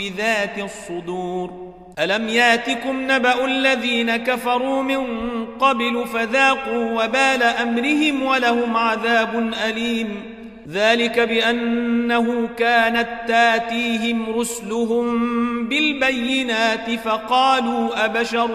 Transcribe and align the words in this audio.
بذات 0.00 0.58
الصدور. 0.58 1.74
ألم 1.98 2.28
ياتكم 2.28 3.12
نبأ 3.12 3.44
الذين 3.44 4.16
كفروا 4.16 4.82
من 4.82 5.06
قبل 5.46 6.04
فذاقوا 6.12 7.04
وبال 7.04 7.42
أمرهم 7.42 8.22
ولهم 8.22 8.76
عذاب 8.76 9.52
أليم. 9.68 10.22
ذلك 10.68 11.20
بأنه 11.20 12.48
كانت 12.58 13.08
تاتيهم 13.28 14.38
رسلهم 14.38 15.68
بالبينات 15.68 16.90
فقالوا 16.90 18.04
أبشر 18.04 18.50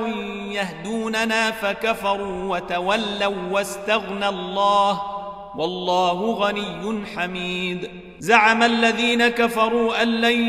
يهدوننا 0.51 1.51
فكفروا 1.51 2.55
وتولوا 2.55 3.35
واستغنى 3.51 4.27
الله. 4.27 5.14
والله 5.57 6.31
غني 6.31 7.05
حميد. 7.15 7.89
زعم 8.19 8.63
الذين 8.63 9.27
كفروا 9.27 10.03
أن 10.03 10.07
لن 10.07 10.39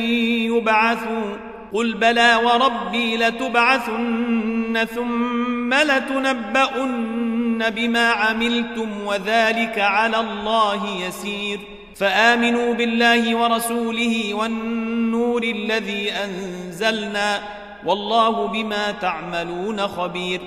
يبعثوا. 0.54 1.36
قل 1.72 1.94
بلى 1.94 2.36
وربي 2.44 3.16
لتبعثن 3.16 4.86
ثم 4.94 5.74
لتنبؤن 5.74 7.70
بما 7.70 8.08
عملتم 8.08 8.88
وذلك 9.06 9.78
على 9.78 10.20
الله 10.20 11.06
يسير. 11.08 11.60
فآمنوا 11.96 12.74
بالله 12.74 13.34
ورسوله 13.36 14.34
والنور 14.34 15.42
الذي 15.42 16.12
أنزلنا. 16.12 17.40
والله 17.86 18.46
بما 18.46 18.90
تعملون 18.90 19.80
خبير. 19.80 20.40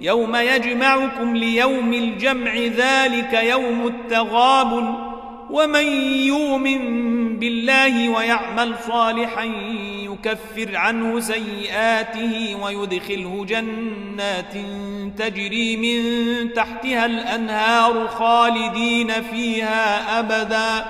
يوم 0.00 0.36
يجمعكم 0.36 1.36
ليوم 1.36 1.92
الجمع 1.92 2.54
ذلك 2.56 3.32
يوم 3.32 3.86
التغابن 3.86 4.94
ومن 5.50 5.86
يؤمن 6.12 7.38
بالله 7.38 8.08
ويعمل 8.08 8.74
صالحا 8.88 9.44
يكفر 10.02 10.76
عنه 10.76 11.20
سيئاته 11.20 12.56
ويدخله 12.62 13.44
جنات 13.48 14.54
تجري 15.18 15.76
من 15.76 16.52
تحتها 16.52 17.06
الأنهار 17.06 18.08
خالدين 18.08 19.08
فيها 19.10 20.18
أبدا. 20.18 20.84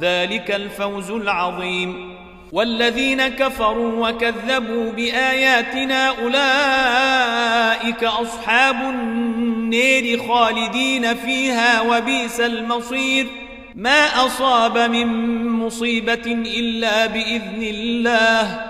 ذلك 0.00 0.50
الفوز 0.50 1.10
العظيم. 1.10 2.19
والذين 2.52 3.28
كفروا 3.28 4.08
وكذبوا 4.08 4.92
بآياتنا 4.92 6.08
أولئك 6.08 8.04
أصحاب 8.04 8.80
النير 8.80 10.28
خالدين 10.28 11.14
فيها 11.14 11.80
وبئس 11.80 12.40
المصير. 12.40 13.26
ما 13.74 14.26
أصاب 14.26 14.78
من 14.78 15.06
مصيبة 15.48 16.26
إلا 16.26 17.06
بإذن 17.06 17.62
الله. 17.62 18.66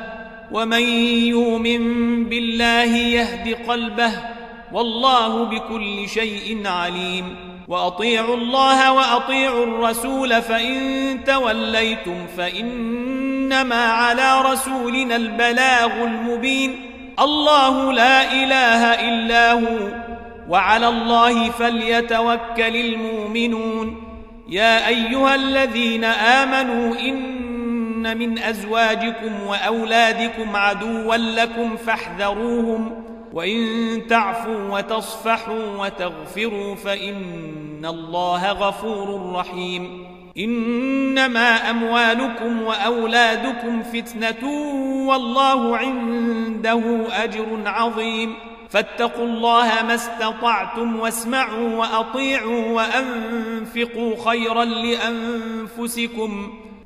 ومن 0.52 0.82
يؤمن 1.28 2.24
بالله 2.24 2.96
يهد 2.96 3.56
قلبه. 3.68 4.12
والله 4.72 5.44
بكل 5.44 6.08
شيء 6.08 6.66
عليم. 6.66 7.49
وأطيعوا 7.70 8.36
الله 8.36 8.92
وأطيعوا 8.92 9.64
الرسول 9.64 10.42
فإن 10.42 11.18
توليتم 11.24 12.26
فإنما 12.36 13.84
على 13.84 14.42
رسولنا 14.42 15.16
البلاغ 15.16 16.04
المبين. 16.04 16.80
الله 17.20 17.92
لا 17.92 18.32
إله 18.32 19.08
إلا 19.08 19.52
هو 19.52 19.88
وعلى 20.48 20.88
الله 20.88 21.50
فليتوكل 21.50 22.76
المؤمنون. 22.76 24.02
يا 24.48 24.88
أيها 24.88 25.34
الذين 25.34 26.04
آمنوا 26.04 26.94
إن 27.00 28.18
من 28.18 28.38
أزواجكم 28.38 29.46
وأولادكم 29.46 30.56
عدوا 30.56 31.16
لكم 31.16 31.76
فاحذروهم. 31.76 33.04
وإن 33.32 34.06
تعفوا 34.08 34.78
وتصفحوا 34.78 35.76
وتغفروا 35.78 36.74
فإن 36.74 37.86
الله 37.86 38.52
غفور 38.52 39.32
رحيم. 39.32 40.06
إنما 40.38 41.70
أموالكم 41.70 42.62
وأولادكم 42.62 43.82
فتنة 43.82 44.50
والله 45.08 45.76
عنده 45.76 47.06
أجر 47.24 47.62
عظيم. 47.66 48.34
فاتقوا 48.68 49.26
الله 49.26 49.82
ما 49.82 49.94
استطعتم 49.94 51.00
واسمعوا 51.00 51.76
وأطيعوا 51.76 52.66
وأنفقوا 52.72 54.30
خيرا 54.30 54.64
لأنفسكم. 54.64 56.52